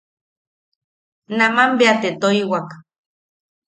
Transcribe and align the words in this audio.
Naman 1.37 1.69
bea 1.77 1.95
te 2.01 2.09
toiwak. 2.21 2.69